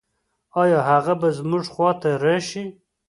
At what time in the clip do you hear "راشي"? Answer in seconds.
2.23-2.63